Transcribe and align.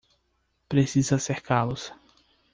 Precisa 0.67 1.19
cercá-los 1.19 1.93